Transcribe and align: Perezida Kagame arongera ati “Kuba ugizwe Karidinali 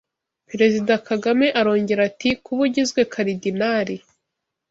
Perezida 0.49 0.93
Kagame 1.07 1.45
arongera 1.59 2.01
ati 2.09 2.29
“Kuba 2.45 2.61
ugizwe 2.67 3.01
Karidinali 3.13 3.95